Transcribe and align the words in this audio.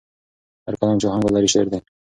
هر 0.65 0.73
کلام 0.79 0.97
چې 1.01 1.07
آهنګ 1.09 1.23
ولري، 1.25 1.49
شعر 1.53 1.67
دی. 1.71 1.79